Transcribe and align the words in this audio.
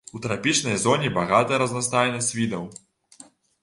У 0.17 0.19
трапічнай 0.23 0.79
зоне 0.85 1.13
багатая 1.19 1.61
разнастайнасць 1.65 2.35
відаў. 2.41 2.63